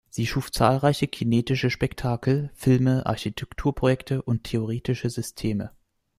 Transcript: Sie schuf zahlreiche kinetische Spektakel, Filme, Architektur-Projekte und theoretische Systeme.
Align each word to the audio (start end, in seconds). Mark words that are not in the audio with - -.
Sie 0.09 0.25
schuf 0.25 0.51
zahlreiche 0.51 1.07
kinetische 1.07 1.69
Spektakel, 1.69 2.49
Filme, 2.55 3.05
Architektur-Projekte 3.05 4.23
und 4.23 4.43
theoretische 4.45 5.11
Systeme. 5.11 5.75